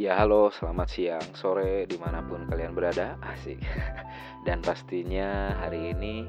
[0.00, 3.60] Ya halo, selamat siang, sore, di mana pun kalian berada, asik.
[4.48, 6.24] Dan pastinya hari ini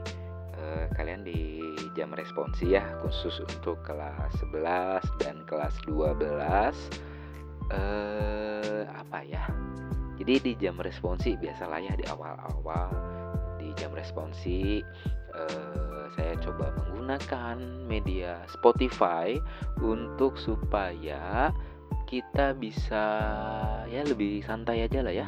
[0.59, 1.63] eh, kalian di
[1.95, 6.11] jam responsi ya, khusus untuk kelas 11 dan kelas 12.
[7.71, 9.47] Eh, apa ya?
[10.19, 12.91] Jadi di jam responsi biasalah ya di awal-awal
[13.63, 14.83] di jam responsi
[15.39, 19.39] eh, saya coba menggunakan media Spotify
[19.79, 21.55] untuk supaya
[22.13, 23.05] kita bisa
[23.89, 25.25] ya lebih santai aja lah ya.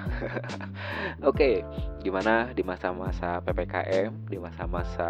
[1.30, 1.66] Oke,
[2.06, 5.10] gimana di masa-masa PPKM, di masa-masa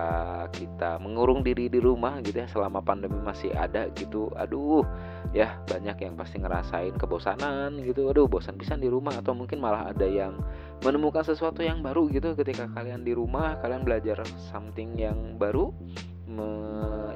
[0.55, 4.31] kita mengurung diri di rumah gitu ya selama pandemi masih ada gitu.
[4.39, 4.87] Aduh,
[5.35, 8.07] ya banyak yang pasti ngerasain kebosanan gitu.
[8.07, 10.39] Aduh, bosan pisan di rumah atau mungkin malah ada yang
[10.79, 15.75] menemukan sesuatu yang baru gitu ketika kalian di rumah, kalian belajar something yang baru
[16.23, 16.47] me,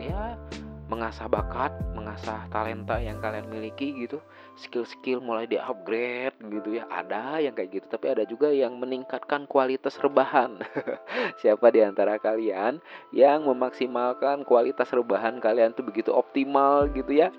[0.03, 0.35] ya
[0.89, 4.17] mengasah bakat, mengasah talenta yang kalian miliki gitu,
[4.57, 6.89] skill-skill mulai di-upgrade gitu ya.
[6.89, 10.57] Ada yang kayak gitu, tapi ada juga yang meningkatkan kualitas rebahan.
[11.45, 12.81] Siapa di antara kalian
[13.13, 17.29] yang memaksimalkan kualitas rebahan kalian tuh begitu optimal gitu ya?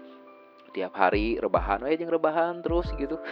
[0.70, 3.18] Tiap hari rebahan aja yang rebahan terus gitu.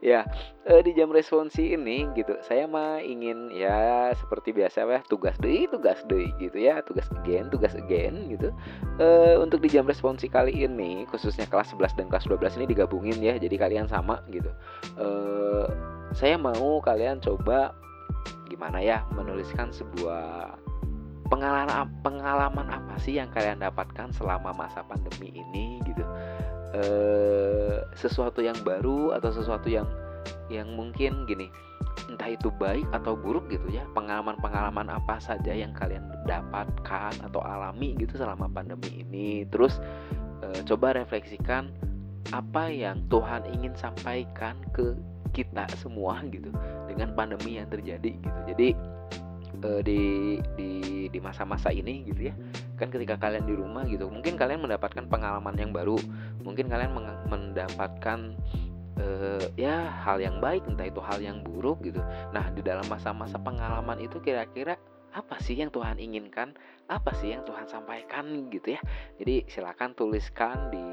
[0.00, 0.24] Ya
[0.64, 5.68] eh, di jam responsi ini gitu saya mah ingin ya seperti biasa ya tugas deh
[5.68, 8.48] tugas deh gitu ya tugas again tugas again gitu.
[8.96, 13.20] Eh, untuk di jam responsi kali ini khususnya kelas 11 dan kelas 12 ini digabungin
[13.20, 14.48] ya jadi kalian sama gitu.
[14.96, 15.66] Eh,
[16.16, 17.76] saya mau kalian coba
[18.50, 20.56] gimana ya menuliskan sebuah
[21.30, 26.02] pengalaman pengalaman apa sih yang kalian dapatkan selama masa pandemi ini gitu
[26.76, 29.86] eh, sesuatu yang baru atau sesuatu yang
[30.50, 31.50] yang mungkin gini
[32.10, 37.94] entah itu baik atau buruk gitu ya pengalaman-pengalaman apa saja yang kalian dapatkan atau alami
[37.98, 39.46] gitu selama pandemi ini.
[39.46, 39.78] Terus
[40.42, 41.70] e, coba refleksikan
[42.34, 44.94] apa yang Tuhan ingin sampaikan ke
[45.30, 46.50] kita semua gitu
[46.90, 48.38] dengan pandemi yang terjadi gitu.
[48.50, 48.68] Jadi
[49.62, 50.00] uh, di
[50.58, 50.70] di
[51.10, 52.34] di masa-masa ini gitu ya
[52.80, 56.00] kan ketika kalian di rumah gitu mungkin kalian mendapatkan pengalaman yang baru
[56.40, 56.96] mungkin kalian
[57.28, 58.34] mendapatkan
[59.00, 62.00] uh, ya hal yang baik entah itu hal yang buruk gitu.
[62.32, 64.76] Nah di dalam masa-masa pengalaman itu kira-kira
[65.10, 66.54] apa sih yang Tuhan inginkan?
[66.86, 68.80] Apa sih yang Tuhan sampaikan gitu ya?
[69.18, 70.86] Jadi silakan tuliskan di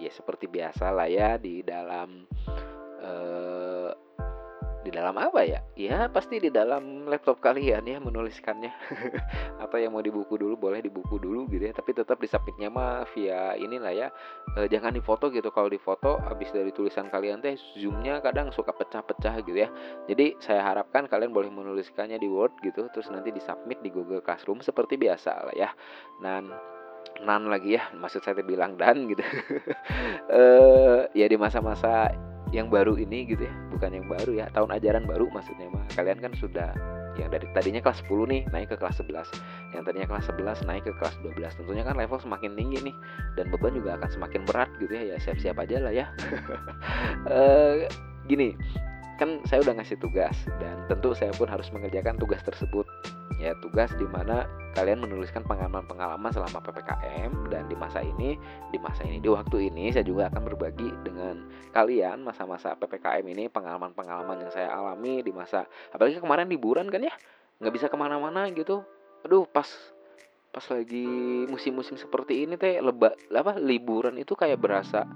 [0.00, 2.24] ya seperti biasa lah ya di dalam
[3.04, 3.79] uh,
[4.80, 5.60] di dalam apa ya?
[5.76, 8.72] Ya pasti di dalam laptop kalian ya menuliskannya.
[9.62, 11.72] Atau yang mau di buku dulu boleh di buku dulu gitu ya.
[11.76, 14.08] Tapi tetap di submitnya mah via inilah ya.
[14.56, 15.52] E, jangan difoto gitu.
[15.52, 19.68] Kalau difoto habis dari tulisan kalian teh zoomnya kadang suka pecah-pecah gitu ya.
[20.08, 22.88] Jadi saya harapkan kalian boleh menuliskannya di Word gitu.
[22.88, 25.70] Terus nanti di submit di Google Classroom seperti biasa lah ya.
[26.24, 26.48] Dan
[27.20, 29.20] nan lagi ya maksud saya bilang dan gitu
[30.32, 30.42] e,
[31.12, 32.08] ya di masa-masa
[32.50, 33.54] yang baru ini gitu ya.
[33.74, 35.84] Bukan yang baru ya tahun ajaran baru maksudnya mah.
[35.94, 36.74] Kalian kan sudah
[37.18, 40.86] yang dari tadinya kelas 10 nih naik ke kelas 11 yang tadinya kelas 11 naik
[40.86, 42.96] ke kelas 12 tentunya kan level semakin tinggi nih
[43.34, 45.14] dan beban juga akan semakin berat gitu ya.
[45.14, 46.06] Ya siap-siap aja lah ya.
[47.28, 47.40] E,
[48.24, 48.56] gini
[49.20, 50.32] kan saya udah ngasih tugas
[50.64, 52.88] dan tentu saya pun harus mengerjakan tugas tersebut
[53.40, 54.44] ya tugas di mana
[54.76, 58.36] kalian menuliskan pengalaman-pengalaman selama PPKM dan di masa ini
[58.70, 63.48] di masa ini di waktu ini saya juga akan berbagi dengan kalian masa-masa PPKM ini
[63.48, 67.14] pengalaman-pengalaman yang saya alami di masa apalagi kemarin liburan kan ya
[67.60, 68.84] nggak bisa ke mana-mana gitu.
[69.24, 69.68] Aduh pas
[70.50, 71.06] pas lagi
[71.46, 75.06] musim-musim seperti ini teh leba apa liburan itu kayak berasa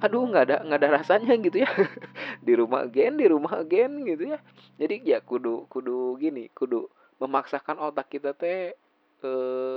[0.00, 1.70] aduh nggak ada nggak ada rasanya gitu ya.
[2.46, 4.38] Di rumah again di rumah again gitu ya.
[4.80, 6.88] Jadi ya kudu kudu gini kudu
[7.20, 8.74] memaksakan otak kita teh
[9.20, 9.30] e,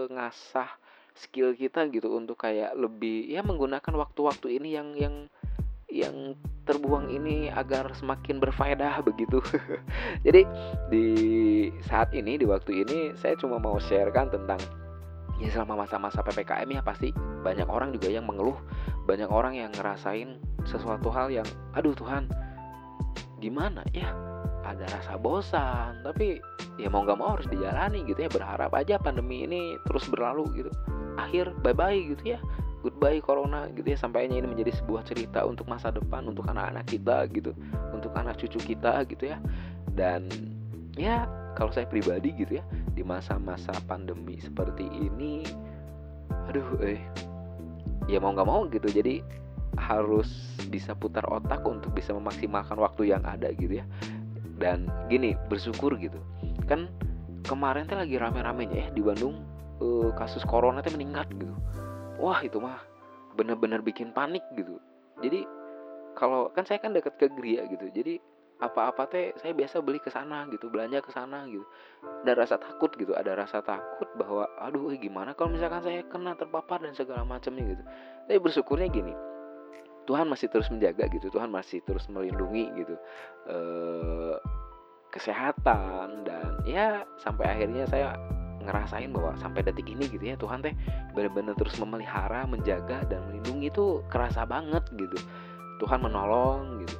[0.09, 0.71] ngasah
[1.13, 5.15] skill kita gitu untuk kayak lebih ya menggunakan waktu-waktu ini yang yang
[5.93, 6.33] yang
[6.65, 9.37] terbuang ini agar semakin berfaedah begitu.
[10.25, 10.41] Jadi
[10.89, 11.07] di
[11.85, 14.57] saat ini di waktu ini saya cuma mau sharekan tentang
[15.37, 17.13] ya selama masa-masa PPKM ya pasti
[17.45, 18.57] banyak orang juga yang mengeluh,
[19.05, 22.31] banyak orang yang ngerasain sesuatu hal yang aduh Tuhan
[23.43, 24.32] gimana ya
[24.63, 26.39] ada rasa bosan tapi
[26.79, 30.71] ya mau nggak mau harus dijalani gitu ya berharap aja pandemi ini terus berlalu gitu.
[31.19, 32.39] Akhir bye bye gitu ya.
[32.83, 37.31] Goodbye corona gitu ya sampainya ini menjadi sebuah cerita untuk masa depan untuk anak-anak kita
[37.31, 37.55] gitu
[37.95, 39.37] untuk anak cucu kita gitu ya.
[39.95, 40.27] Dan
[40.99, 45.47] ya kalau saya pribadi gitu ya di masa-masa pandemi seperti ini
[46.49, 46.99] aduh eh
[48.11, 48.91] ya mau nggak mau gitu.
[48.91, 49.23] Jadi
[49.79, 53.85] harus bisa putar otak untuk bisa memaksimalkan waktu yang ada gitu ya
[54.57, 56.17] dan gini bersyukur gitu.
[56.69, 56.89] Kan
[57.43, 59.43] kemarin teh lagi rame-ramenya ya di Bandung
[59.83, 61.53] uh, kasus corona teh meningkat gitu.
[62.21, 62.79] Wah itu mah
[63.35, 64.79] bener-bener bikin panik gitu.
[65.19, 65.43] Jadi
[66.13, 67.89] kalau kan saya kan dekat ke Gria gitu.
[67.89, 68.21] Jadi
[68.63, 71.65] apa-apa teh saya biasa beli ke sana gitu belanja ke sana gitu.
[72.23, 76.37] Ada rasa takut gitu ada rasa takut bahwa aduh eh, gimana kalau misalkan saya kena
[76.39, 77.83] terpapar dan segala macamnya gitu.
[78.29, 79.11] Tapi bersyukurnya gini
[80.03, 82.95] Tuhan masih terus menjaga gitu Tuhan masih terus melindungi gitu.
[83.51, 84.35] Eh,
[85.13, 88.17] kesehatan dan ya sampai akhirnya saya
[88.65, 90.73] ngerasain bahwa sampai detik ini gitu ya Tuhan teh
[91.13, 95.19] benar-benar terus memelihara menjaga dan melindungi itu kerasa banget gitu.
[95.77, 96.95] Tuhan menolong gitu.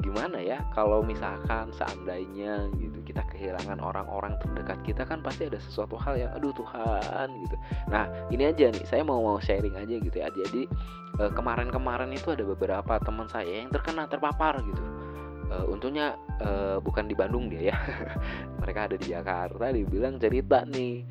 [0.00, 5.96] Gimana ya kalau misalkan seandainya gitu kita kehilangan orang-orang terdekat kita kan pasti ada sesuatu
[5.98, 7.56] hal yang aduh Tuhan gitu.
[7.90, 10.28] Nah ini aja nih saya mau mau sharing aja gitu ya.
[10.32, 10.68] Jadi
[11.20, 14.89] eh, kemarin-kemarin itu ada beberapa teman saya yang terkena terpapar gitu
[15.50, 17.76] uh, untungnya uh, bukan di Bandung dia ya.
[18.62, 21.04] Mereka ada di Jakarta dibilang cerita nih.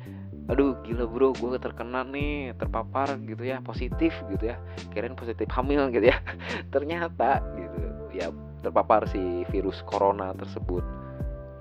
[0.50, 4.56] Aduh gila bro gue terkena nih terpapar gitu ya positif gitu ya.
[4.90, 6.18] Kirain positif hamil gitu ya.
[6.74, 7.80] Ternyata gitu
[8.16, 8.32] ya
[8.64, 10.82] terpapar si virus corona tersebut.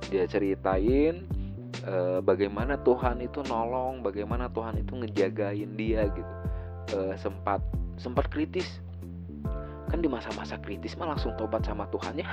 [0.09, 1.27] Dia ceritain
[1.85, 6.33] e, bagaimana Tuhan itu nolong bagaimana Tuhan itu ngejagain dia gitu.
[6.97, 7.61] E, sempat
[8.01, 8.81] sempat kritis
[9.89, 12.29] kan di masa-masa kritis mah langsung tobat sama Tuhan ya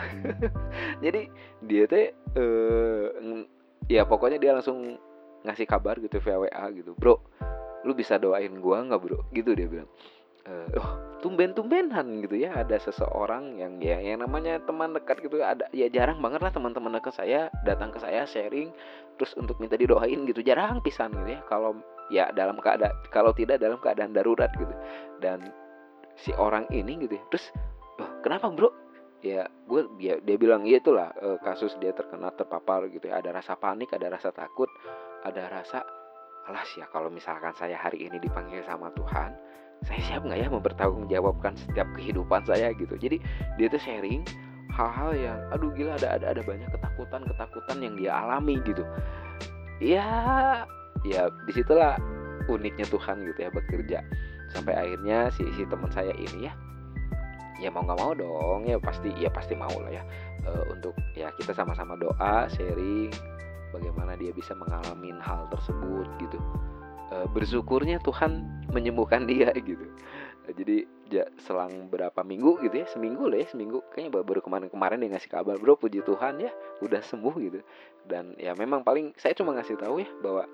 [1.04, 1.32] jadi
[1.64, 2.44] dia teh e,
[3.90, 4.98] ya pokoknya dia langsung
[5.46, 6.92] ngasih kabar gitu via WA gitu.
[6.98, 7.22] Bro
[7.86, 9.22] lu bisa doain gua nggak bro?
[9.30, 9.90] Gitu dia bilang.
[10.46, 10.70] Uh,
[11.22, 12.54] tumben-tumbenan gitu ya.
[12.62, 15.38] Ada seseorang yang ya yang namanya teman dekat gitu.
[15.42, 18.74] Ada ya jarang banget lah teman-teman dekat saya datang ke saya sharing
[19.18, 20.42] terus untuk minta didoain gitu.
[20.42, 21.40] Jarang pisan gitu ya.
[21.46, 21.78] Kalau
[22.10, 24.74] ya dalam keadaan kalau tidak dalam keadaan darurat gitu.
[25.22, 25.50] Dan
[26.16, 27.24] si orang ini gitu ya.
[27.32, 27.46] Terus
[28.00, 28.72] oh, kenapa bro?
[29.24, 33.20] Ya gue ya, dia bilang iya itulah uh, kasus dia terkena terpapar gitu ya.
[33.20, 34.68] Ada rasa panik ada rasa takut
[35.24, 35.84] ada rasa
[36.46, 39.34] alas ya kalau misalkan saya hari ini dipanggil sama Tuhan
[39.84, 42.72] saya siap nggak ya mempertanggungjawabkan setiap kehidupan saya?
[42.72, 42.96] Gitu.
[42.96, 43.20] Jadi
[43.60, 44.24] dia tuh sharing
[44.72, 48.84] hal-hal yang aduh gila ada ada ada banyak ketakutan ketakutan yang dia alami gitu.
[49.84, 50.08] Ya
[51.04, 52.00] ya di situlah
[52.48, 53.98] uniknya Tuhan gitu ya bekerja
[54.52, 56.54] sampai akhirnya si si teman saya ini ya
[57.56, 60.02] ya mau nggak mau dong ya pasti ya pasti mau lah ya.
[60.44, 63.12] E, untuk ya kita sama-sama doa sharing
[63.72, 66.38] bagaimana dia bisa mengalami hal tersebut gitu.
[67.12, 69.88] E, bersyukurnya Tuhan menyembuhkan dia gitu.
[70.44, 70.76] E, jadi
[71.08, 75.30] ja, selang berapa minggu gitu ya seminggu lah ya seminggu kayaknya baru kemarin-kemarin dia ngasih
[75.32, 76.52] kabar bro puji Tuhan ya
[76.84, 77.60] udah sembuh gitu.
[78.04, 80.44] Dan ya memang paling saya cuma ngasih tahu ya bahwa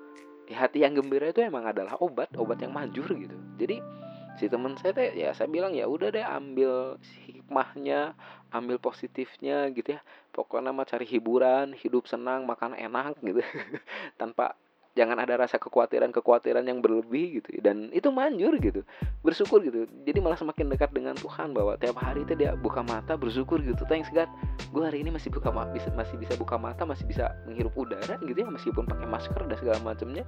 [0.49, 3.35] ya, hati yang gembira itu emang adalah obat obat yang manjur gitu.
[3.59, 3.79] Jadi
[4.33, 6.97] si teman saya teh ya saya bilang ya udah deh ambil
[7.29, 8.17] hikmahnya
[8.49, 10.01] ambil positifnya gitu ya.
[10.33, 13.41] Pokoknya mah cari hiburan hidup senang makan enak gitu.
[14.19, 14.57] Tanpa
[14.93, 18.85] jangan ada rasa kekhawatiran-kekhawatiran yang berlebih gitu dan itu manjur gitu.
[19.25, 19.89] Bersyukur gitu.
[20.05, 23.85] Jadi malah semakin dekat dengan Tuhan bahwa tiap hari itu dia buka mata bersyukur gitu.
[23.89, 24.29] Thanks God
[24.73, 28.37] gue hari ini masih buka bisa masih bisa buka mata masih bisa menghirup udara gitu
[28.41, 30.25] ya meskipun pakai masker dan segala macamnya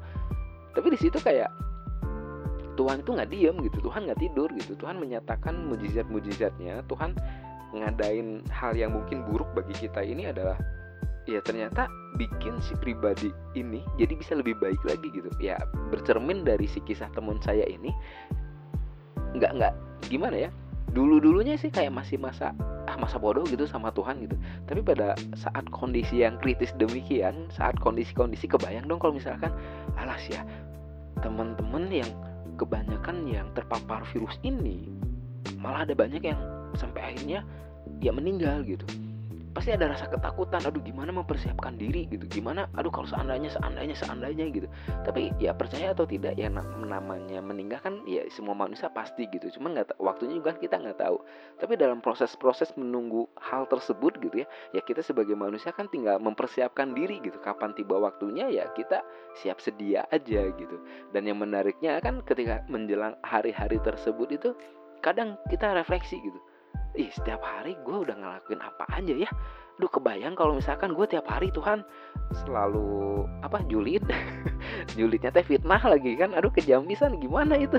[0.78, 1.50] tapi di situ kayak
[2.76, 4.76] Tuhan itu nggak diem gitu Tuhan nggak tidur gitu.
[4.76, 6.84] Tuhan menyatakan mujizat-mujizatnya.
[6.92, 7.16] Tuhan
[7.76, 10.60] ngadain hal yang mungkin buruk bagi kita ini adalah
[11.26, 15.30] ya ternyata bikin si pribadi ini jadi bisa lebih baik lagi gitu.
[15.42, 17.92] Ya bercermin dari si kisah teman saya ini
[19.36, 19.74] nggak nggak
[20.08, 20.50] gimana ya
[20.96, 22.56] dulu dulunya sih kayak masih masa
[22.88, 24.38] ah masa bodoh gitu sama Tuhan gitu.
[24.70, 29.52] Tapi pada saat kondisi yang kritis demikian saat kondisi-kondisi kebayang dong kalau misalkan
[30.00, 30.46] alas ya
[31.20, 32.10] teman-teman yang
[32.56, 34.88] kebanyakan yang terpapar virus ini
[35.60, 36.40] malah ada banyak yang
[36.76, 37.44] sampai akhirnya
[38.00, 38.84] ya meninggal gitu
[39.56, 42.12] pasti ada rasa ketakutan aduh gimana mempersiapkan diri?
[42.12, 42.28] Gitu.
[42.28, 42.68] Gimana?
[42.76, 44.68] Aduh kalau seandainya seandainya seandainya gitu.
[45.08, 49.48] Tapi ya percaya atau tidak ya namanya meninggal kan ya semua manusia pasti gitu.
[49.56, 51.24] Cuman nggak waktunya juga kita nggak tahu.
[51.64, 56.92] Tapi dalam proses-proses menunggu hal tersebut gitu ya ya kita sebagai manusia kan tinggal mempersiapkan
[56.92, 57.40] diri gitu.
[57.40, 59.00] Kapan tiba waktunya ya kita
[59.40, 60.76] siap sedia aja gitu.
[61.16, 64.52] Dan yang menariknya kan ketika menjelang hari-hari tersebut itu
[65.00, 66.40] kadang kita refleksi gitu
[66.96, 69.30] ih setiap hari gue udah ngelakuin apa aja ya?
[69.76, 71.84] Duh kebayang kalau misalkan gue tiap hari Tuhan
[72.44, 74.04] selalu apa julid.
[74.98, 76.32] Julidnya teh fitnah lagi kan?
[76.32, 77.76] Aduh kejamisan gimana itu?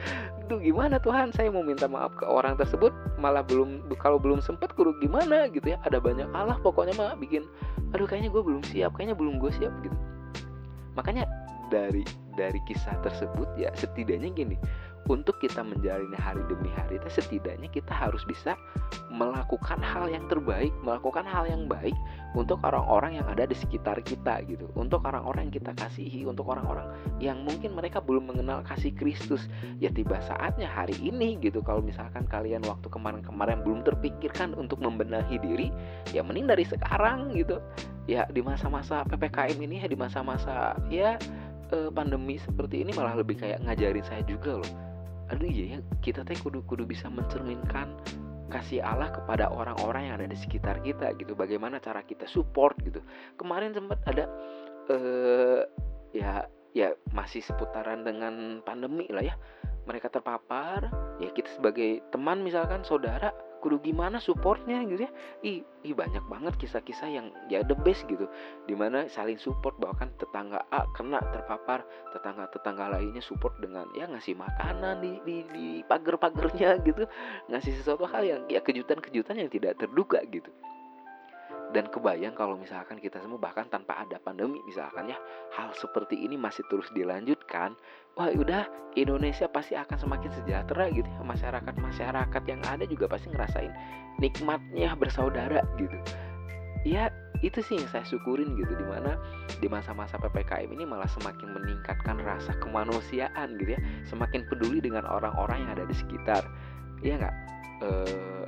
[0.48, 1.34] Duh gimana Tuhan?
[1.34, 5.74] Saya mau minta maaf ke orang tersebut malah belum kalau belum sempet kudu gimana gitu
[5.74, 5.78] ya?
[5.82, 7.42] Ada banyak Allah pokoknya mah bikin
[7.90, 9.96] aduh kayaknya gue belum siap kayaknya belum gue siap gitu.
[10.94, 11.26] Makanya
[11.70, 14.56] dari dari kisah tersebut ya setidaknya gini
[15.08, 18.54] untuk kita menjalani hari demi hari setidaknya kita harus bisa
[19.10, 21.94] melakukan hal yang terbaik melakukan hal yang baik
[22.38, 24.70] untuk orang-orang yang ada di sekitar kita gitu.
[24.78, 26.86] Untuk orang-orang yang kita kasihi untuk orang-orang
[27.18, 29.50] yang mungkin mereka belum mengenal kasih Kristus.
[29.82, 35.42] Ya tiba saatnya hari ini gitu kalau misalkan kalian waktu kemarin-kemarin belum terpikirkan untuk membenahi
[35.42, 35.68] diri
[36.14, 37.58] ya mending dari sekarang gitu.
[38.06, 41.18] Ya di masa-masa PPKM ini ya di masa-masa ya
[41.74, 44.89] eh, pandemi seperti ini malah lebih kayak ngajarin saya juga loh
[45.30, 47.94] aduh iya ya kita teh kudu kudu bisa mencerminkan
[48.50, 51.38] kasih Allah kepada orang-orang yang ada di sekitar kita gitu.
[51.38, 52.98] Bagaimana cara kita support gitu.
[53.38, 54.26] Kemarin sempat ada
[54.90, 55.62] eh
[56.10, 56.44] ya
[56.74, 59.34] ya masih seputaran dengan pandemi lah ya.
[59.86, 60.90] Mereka terpapar
[61.22, 65.12] ya kita sebagai teman misalkan saudara kudu gimana supportnya gitu ya.
[65.44, 68.26] Ih, ih banyak banget kisah-kisah yang ya the best gitu.
[68.64, 71.84] Di mana saling support bahkan tetangga A kena terpapar
[72.16, 77.04] tetangga tetangga lainnya support dengan ya ngasih makanan di di, di pagar-pagarnya gitu.
[77.52, 80.50] Ngasih sesuatu hal yang ya kejutan-kejutan yang tidak terduga gitu
[81.70, 85.18] dan kebayang kalau misalkan kita semua bahkan tanpa ada pandemi misalkan ya
[85.54, 87.78] hal seperti ini masih terus dilanjutkan
[88.18, 88.66] wah udah
[88.98, 91.22] Indonesia pasti akan semakin sejahtera gitu ya.
[91.22, 93.70] Masyarakat masyarakat yang ada juga pasti ngerasain
[94.18, 95.94] nikmatnya bersaudara gitu.
[96.82, 99.16] Ya itu sih yang saya syukurin gitu di mana
[99.62, 103.80] di masa-masa ppkm ini malah semakin meningkatkan rasa kemanusiaan gitu ya.
[104.10, 106.42] Semakin peduli dengan orang-orang yang ada di sekitar.
[107.00, 107.34] Iya nggak?
[107.80, 108.44] Eh,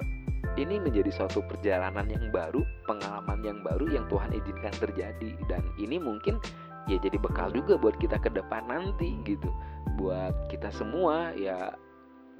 [0.62, 5.98] ini menjadi suatu perjalanan yang baru, pengalaman yang baru yang Tuhan izinkan terjadi dan ini
[5.98, 6.38] mungkin
[6.86, 9.50] ya jadi bekal juga buat kita ke depan nanti gitu.
[9.98, 11.74] Buat kita semua ya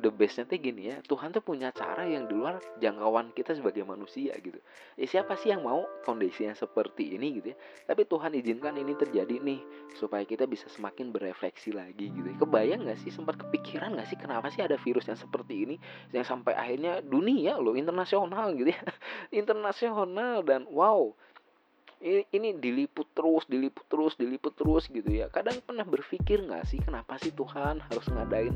[0.03, 3.87] the bestnya tuh gini ya Tuhan tuh punya cara yang di luar jangkauan kita sebagai
[3.87, 4.59] manusia gitu.
[4.99, 7.57] Ya siapa sih yang mau kondisi yang seperti ini gitu ya?
[7.87, 9.63] Tapi Tuhan izinkan ini terjadi nih
[9.95, 12.37] supaya kita bisa semakin berefleksi lagi gitu ya.
[12.43, 15.77] Kebayang gak sih sempat kepikiran gak sih kenapa sih ada virus yang seperti ini
[16.11, 18.83] yang sampai akhirnya dunia loh internasional gitu ya.
[19.41, 21.15] Internasional dan wow
[22.03, 25.31] ini, ini diliput terus, diliput terus, diliput terus gitu ya.
[25.31, 28.53] Kadang pernah berpikir nggak sih kenapa sih Tuhan harus ngadain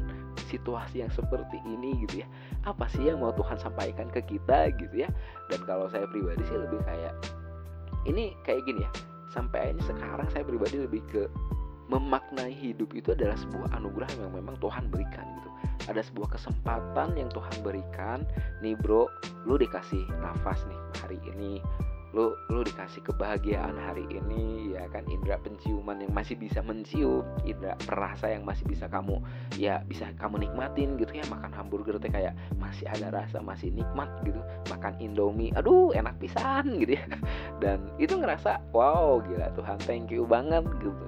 [0.50, 2.28] situasi yang seperti ini gitu ya?
[2.66, 5.08] Apa sih yang mau Tuhan sampaikan ke kita gitu ya?
[5.48, 7.14] Dan kalau saya pribadi sih lebih kayak
[8.10, 8.90] ini kayak gini ya.
[9.30, 11.30] Sampai ini sekarang saya pribadi lebih ke
[11.86, 15.50] memaknai hidup itu adalah sebuah anugerah yang memang Tuhan berikan gitu
[15.86, 18.26] ada sebuah kesempatan yang Tuhan berikan
[18.58, 19.06] nih bro
[19.46, 21.62] lu dikasih nafas nih hari ini
[22.16, 27.76] lu lu dikasih kebahagiaan hari ini ya kan indera penciuman yang masih bisa mencium indera
[27.84, 29.20] perasa yang masih bisa kamu
[29.60, 31.28] ya bisa kamu nikmatin gitu ya.
[31.28, 34.40] Makan hamburger teh kayak masih ada rasa masih nikmat gitu.
[34.72, 37.04] Makan indomie aduh enak pisan gitu ya.
[37.62, 41.06] Dan itu ngerasa wow gila Tuhan thank you banget gitu.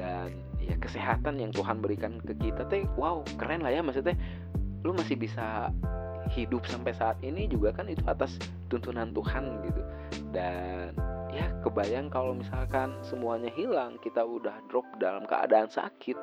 [0.00, 0.32] Dan
[0.64, 4.16] ya kesehatan yang Tuhan berikan ke kita teh wow keren lah ya maksudnya
[4.80, 5.68] lu masih bisa
[6.32, 8.36] hidup sampai saat ini juga kan itu atas
[8.68, 9.82] tuntunan Tuhan gitu.
[10.32, 10.92] Dan
[11.32, 16.16] ya kebayang kalau misalkan semuanya hilang kita udah drop dalam keadaan sakit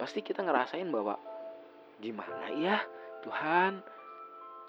[0.00, 1.20] pasti kita ngerasain bahwa
[2.00, 2.80] gimana ya
[3.20, 3.84] Tuhan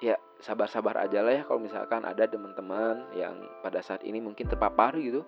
[0.02, 4.98] ya sabar-sabar aja lah ya kalau misalkan ada teman-teman yang pada saat ini mungkin terpapar
[4.98, 5.22] gitu.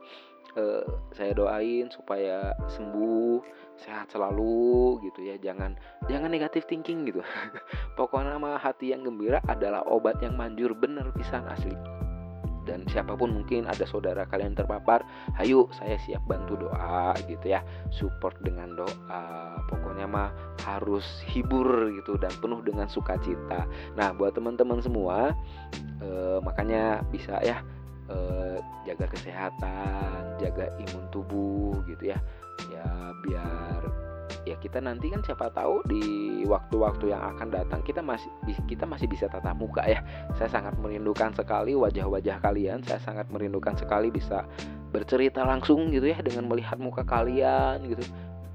[0.54, 0.86] Eh,
[1.18, 3.42] saya doain supaya sembuh
[3.78, 5.38] sehat selalu gitu ya.
[5.38, 5.78] Jangan
[6.10, 7.22] jangan negatif thinking gitu.
[7.98, 12.03] Pokoknya nama hati yang gembira adalah obat yang manjur bener pisan asli
[12.64, 15.04] dan siapa pun mungkin ada saudara kalian terpapar
[15.40, 17.62] ayo saya siap bantu doa gitu ya.
[17.92, 19.24] Support dengan doa
[19.68, 20.30] pokoknya mah
[20.64, 23.68] harus hibur gitu dan penuh dengan sukacita.
[23.96, 25.32] Nah buat teman-teman semua
[26.02, 27.64] eh, makanya bisa ya
[28.12, 32.20] eh, jaga kesehatan jaga imun tubuh gitu ya.
[32.70, 32.86] Ya
[33.26, 34.03] biar
[34.44, 36.04] ya kita nanti kan siapa tahu di
[36.44, 38.28] waktu-waktu yang akan datang kita masih
[38.68, 40.04] kita masih bisa tatap muka ya.
[40.36, 42.84] Saya sangat merindukan sekali wajah-wajah kalian.
[42.84, 44.44] Saya sangat merindukan sekali bisa
[44.92, 48.04] bercerita langsung gitu ya dengan melihat muka kalian gitu.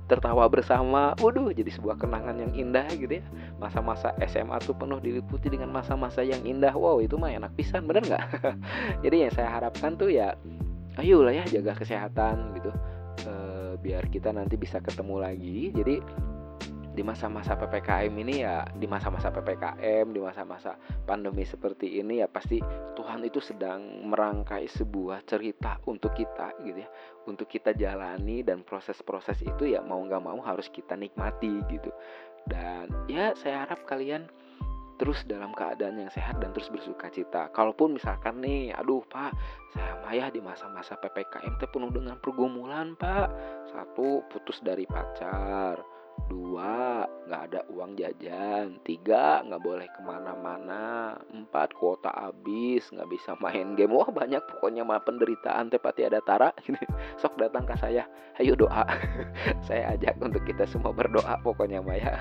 [0.09, 3.25] Tertawa bersama, waduh jadi sebuah kenangan yang indah gitu ya.
[3.61, 6.73] Masa-masa SMA tuh penuh diliputi dengan masa-masa yang indah.
[6.73, 8.25] Wow, itu mah enak pisan, bener nggak?
[9.05, 10.33] jadi yang saya harapkan tuh ya,
[10.97, 12.73] ayolah ya jaga kesehatan gitu
[13.77, 15.69] biar kita nanti bisa ketemu lagi.
[15.75, 15.97] Jadi
[16.99, 20.75] di masa-masa PPKM ini ya di masa-masa PPKM di masa-masa
[21.07, 22.59] pandemi seperti ini ya pasti
[22.99, 26.91] Tuhan itu sedang merangkai sebuah cerita untuk kita gitu ya.
[27.31, 31.95] Untuk kita jalani dan proses-proses itu ya mau nggak mau harus kita nikmati gitu.
[32.49, 34.27] Dan ya saya harap kalian
[34.99, 37.49] terus dalam keadaan yang sehat dan terus bersuka cita.
[37.55, 39.33] Kalaupun misalkan nih, aduh pak,
[39.73, 43.31] saya maya di masa-masa PPKM teh penuh dengan pergumulan pak.
[43.71, 45.98] Satu, putus dari pacar.
[46.27, 48.81] Dua nggak ada uang jajan.
[48.83, 51.13] Tiga nggak boleh ke mana-mana.
[51.29, 53.93] Empat kuota habis nggak bisa main game.
[53.93, 56.51] Wah banyak pokoknya mah penderitaan tepati ada tara.
[57.21, 58.09] Sok datang ke saya.
[58.41, 58.87] Ayo doa.
[59.67, 62.15] Saya ajak untuk kita semua berdoa pokoknya mah ya.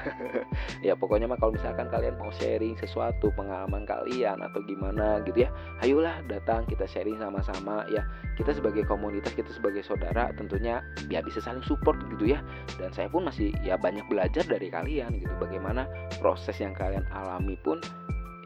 [0.84, 5.50] Ya pokoknya mah kalau misalkan kalian mau sharing sesuatu pengalaman kalian atau gimana gitu ya
[5.86, 8.04] ayolah datang kita sharing sama-sama ya.
[8.36, 12.42] Kita sebagai komunitas kita sebagai saudara tentunya ya bisa saling support gitu ya.
[12.82, 15.32] Dan saya pun masih ya banyak belajar dari kalian gitu.
[15.40, 15.88] Bagaimana
[16.20, 17.80] proses yang kalian alami pun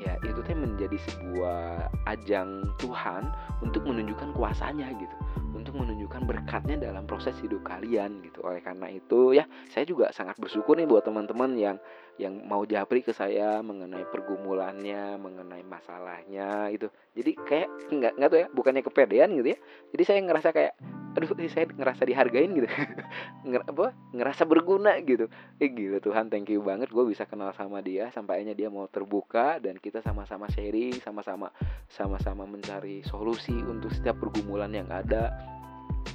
[0.02, 3.30] ya itu teh menjadi sebuah ajang Tuhan
[3.66, 5.16] untuk menunjukkan kuasanya gitu.
[5.52, 8.46] Untuk menunjukkan berkatnya dalam proses hidup kalian gitu.
[8.46, 11.78] Oleh karena itu ya saya juga sangat bersyukur nih buat teman-teman yang
[12.22, 16.86] yang mau japri ke saya mengenai pergumulannya mengenai masalahnya itu
[17.18, 19.60] jadi kayak nggak nggak tuh ya bukannya kepedean gitu ya.
[19.94, 22.68] Jadi saya ngerasa kayak aduh saya ngerasa dihargain gitu?
[23.48, 25.28] Nger apa ngerasa berguna gitu?
[25.60, 29.60] Eh gila Tuhan thank you banget gue bisa kenal sama dia sampainya dia mau terbuka
[29.60, 31.52] dan kita sama-sama sharing sama-sama
[31.92, 35.36] sama-sama mencari solusi untuk setiap pergumulan yang ada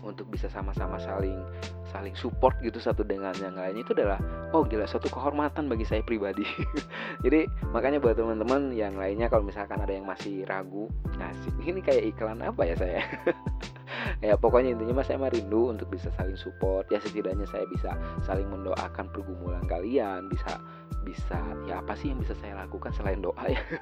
[0.02, 1.38] untuk bisa sama-sama saling
[1.86, 3.86] saling support gitu satu dengan yang lainnya.
[3.86, 4.18] Itu adalah
[4.50, 6.42] oh gila satu kehormatan bagi saya pribadi.
[7.24, 11.32] Jadi makanya buat teman-teman yang lainnya kalau misalkan ada yang masih ragu nah
[11.64, 13.02] ini kayak iklan apa ya saya
[14.24, 16.88] ya pokoknya intinya mas saya mah rindu untuk bisa saling support.
[16.88, 17.94] Ya setidaknya saya bisa
[18.24, 20.58] saling mendoakan pergumulan kalian bisa
[21.06, 21.38] bisa
[21.70, 23.62] ya apa sih yang bisa saya lakukan selain doa ya?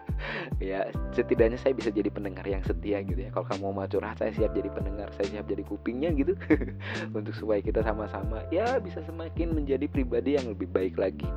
[0.60, 0.80] Ya
[1.16, 3.30] setidaknya saya bisa jadi pendengar yang setia gitu ya.
[3.32, 6.36] Kalau kamu mau curhat saya siap jadi pendengar saya siap jadi kupingnya gitu.
[7.16, 11.28] Untuk supaya kita sama-sama ya bisa semakin menjadi pribadi yang lebih baik lagi.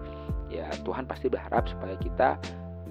[0.47, 2.39] Ya Tuhan pasti berharap supaya kita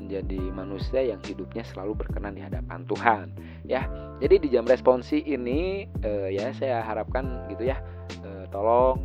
[0.06, 3.34] menjadi manusia yang hidupnya selalu berkenan di hadapan Tuhan
[3.66, 3.90] ya.
[4.22, 7.82] Jadi di jam responsi ini eh, ya saya harapkan gitu ya
[8.22, 9.02] eh, tolong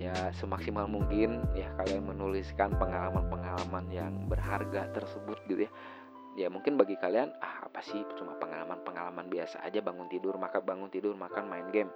[0.00, 5.72] ya semaksimal mungkin ya kalian menuliskan pengalaman-pengalaman yang berharga tersebut gitu ya.
[6.40, 8.00] Ya mungkin bagi kalian ah apa sih?
[8.16, 11.92] Cuma pengalaman-pengalaman biasa aja bangun tidur maka bangun tidur makan main game.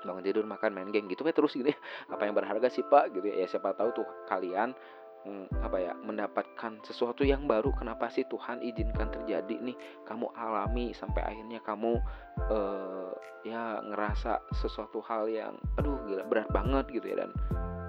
[0.00, 1.78] Bangun tidur makan main game gitu ya terus gitu ya.
[2.08, 3.12] Apa yang berharga sih pak?
[3.12, 4.72] Gitu ya, ya siapa tahu tuh kalian
[5.62, 7.74] apa ya mendapatkan sesuatu yang baru.
[7.74, 9.76] Kenapa sih Tuhan izinkan terjadi nih?
[10.06, 11.98] Kamu alami sampai akhirnya kamu
[12.50, 17.26] uh, ya ngerasa sesuatu hal yang aduh gila berat banget gitu ya.
[17.26, 17.30] Dan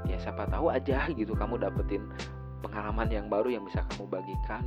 [0.07, 2.07] ya siapa tahu aja gitu kamu dapetin
[2.61, 4.63] pengalaman yang baru yang bisa kamu bagikan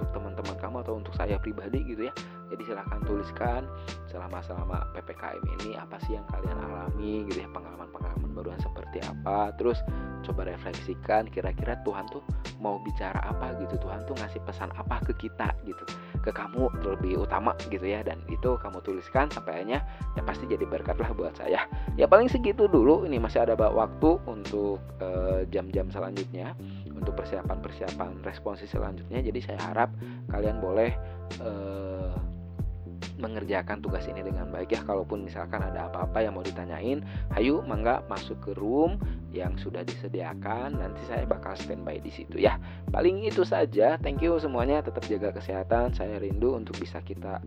[0.00, 2.14] untuk teman-teman kamu atau untuk saya pribadi gitu ya.
[2.50, 3.62] Jadi silahkan tuliskan
[4.10, 8.98] selama selama ppkm ini apa sih yang kalian alami gitu ya pengalaman-pengalaman baru yang seperti
[9.06, 9.54] apa.
[9.54, 9.78] Terus
[10.26, 12.24] coba refleksikan kira-kira Tuhan tuh
[12.58, 13.78] mau bicara apa gitu.
[13.78, 15.84] Tuhan tuh ngasih pesan apa ke kita gitu
[16.20, 18.02] ke kamu terlebih utama gitu ya.
[18.02, 19.86] Dan itu kamu tuliskan sampai akhirnya
[20.18, 21.70] ya pasti jadi berkat lah buat saya.
[21.94, 26.56] Ya paling segitu dulu ini masih ada waktu untuk eh, jam-jam uh, selanjutnya
[27.00, 29.24] untuk persiapan-persiapan responsi selanjutnya.
[29.24, 29.90] Jadi saya harap
[30.28, 30.92] kalian boleh
[31.40, 32.14] uh,
[33.20, 34.80] mengerjakan tugas ini dengan baik ya.
[34.84, 37.04] Kalaupun misalkan ada apa-apa yang mau ditanyain
[37.36, 38.96] hayu mangga masuk ke room
[39.30, 42.56] yang sudah disediakan nanti saya bakal standby di situ ya.
[42.92, 44.00] Paling itu saja.
[44.00, 44.80] Thank you semuanya.
[44.80, 45.92] Tetap jaga kesehatan.
[45.92, 47.40] Saya rindu untuk bisa kita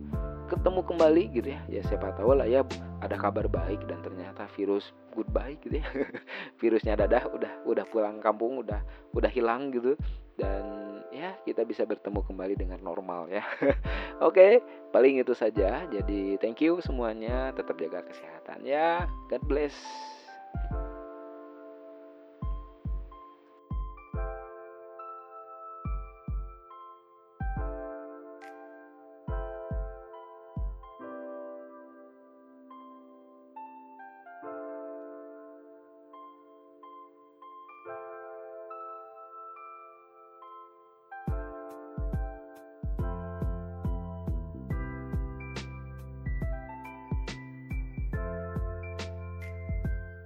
[0.50, 1.60] ketemu kembali gitu ya.
[1.68, 2.62] Ya siapa tahu lah ya
[3.00, 5.86] ada kabar baik dan ternyata virus goodbye gitu ya.
[6.60, 8.80] Virusnya dadah udah udah pulang kampung udah
[9.16, 9.96] udah hilang gitu.
[10.34, 13.44] Dan ya kita bisa bertemu kembali dengan normal ya.
[14.26, 15.86] Oke paling itu saja.
[15.88, 17.54] Jadi thank you semuanya.
[17.56, 19.08] Tetap jaga kesehatan ya.
[19.30, 19.74] God bless